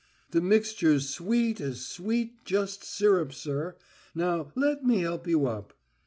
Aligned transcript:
The 0.31 0.41
mixture's 0.41 1.07
sweet 1.11 1.61
as 1.61 1.85
sweet, 1.85 2.43
just 2.43 2.83
syrup, 2.83 3.31
sir. 3.31 3.75
Now 4.15 4.51
let 4.55 4.83
me 4.83 5.01
help 5.01 5.27
you 5.27 5.45
up...." 5.45 5.73